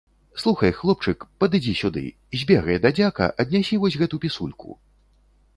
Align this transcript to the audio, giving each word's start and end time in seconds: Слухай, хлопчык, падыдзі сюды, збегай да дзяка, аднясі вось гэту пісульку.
Слухай, 0.43 0.71
хлопчык, 0.79 1.25
падыдзі 1.43 1.73
сюды, 1.81 2.03
збегай 2.45 2.81
да 2.87 2.93
дзяка, 3.01 3.31
аднясі 3.45 3.75
вось 3.85 3.99
гэту 4.05 4.15
пісульку. 4.25 4.69